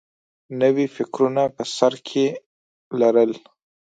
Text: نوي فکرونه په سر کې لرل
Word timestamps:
نوي 0.61 0.85
فکرونه 0.95 1.43
په 1.55 1.63
سر 1.75 1.93
کې 2.07 2.25
لرل 2.99 3.31